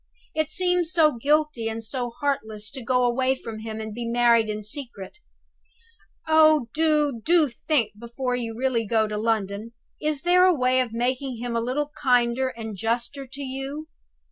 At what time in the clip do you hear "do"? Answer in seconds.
6.73-7.21, 7.23-7.47